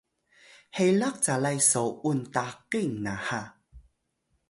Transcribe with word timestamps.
helax 0.77 1.15
calay 1.25 1.59
so’un 1.71 2.19
takil 2.33 2.89
naha 3.03 3.41